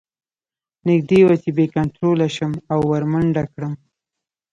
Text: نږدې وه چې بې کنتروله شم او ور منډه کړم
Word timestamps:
نږدې 0.87 1.19
وه 1.25 1.35
چې 1.43 1.49
بې 1.57 1.65
کنتروله 1.75 2.27
شم 2.35 2.53
او 2.73 2.79
ور 2.89 3.03
منډه 3.11 3.43
کړم 3.53 3.73